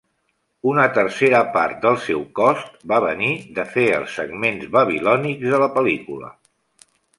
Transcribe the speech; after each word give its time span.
Una 0.69 0.85
tercera 0.93 1.41
part 1.57 1.77
del 1.83 1.99
seu 2.05 2.23
cost 2.39 2.73
va 2.93 2.99
venir 3.05 3.29
de 3.59 3.67
fer 3.75 3.85
els 3.99 4.17
segments 4.23 4.67
babilònics 4.79 5.49
de 5.55 5.63
la 5.67 5.71
pel·lícula. 5.79 6.35